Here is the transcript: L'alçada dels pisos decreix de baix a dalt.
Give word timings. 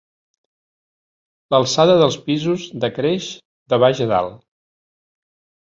L'alçada 1.55 1.99
dels 2.03 2.17
pisos 2.29 2.65
decreix 2.87 3.31
de 3.75 3.81
baix 3.85 4.03
a 4.07 4.09
dalt. 4.15 4.45